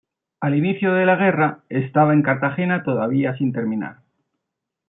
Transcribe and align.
Al 0.39 0.55
inicio 0.57 0.93
de 0.95 1.05
la 1.05 1.15
guerra 1.15 1.59
estaba 1.69 2.13
en 2.13 2.23
Cartagena 2.23 2.81
todavía 2.81 3.37
sin 3.37 3.53
terminar. 3.53 3.97